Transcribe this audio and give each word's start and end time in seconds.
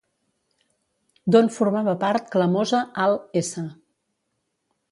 D'on 1.35 1.49
formava 1.59 1.93
part 2.05 2.33
Clamosa 2.37 2.81
al 3.05 3.15
s. 3.43 3.67